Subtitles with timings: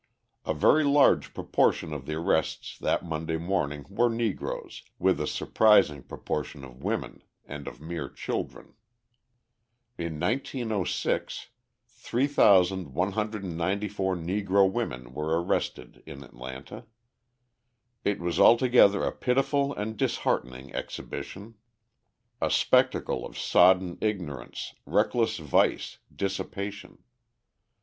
[0.45, 6.01] A very large proportion of the arrests that Monday morning were Negroes, with a surprising
[6.01, 8.73] proportion of women and of mere children.
[9.99, 11.49] In 1906
[11.87, 16.85] 3,194 Negro women were arrested in Atlanta.
[18.03, 21.53] It was altogether a pitiful and disheartening exhibition,
[22.41, 27.03] a spectacle of sodden ignorance, reckless vice, dissipation.